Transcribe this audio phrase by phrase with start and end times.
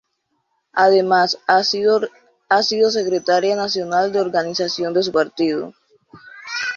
[0.73, 2.01] Además ha sido
[2.89, 5.75] secretaria nacional de organización de su partido.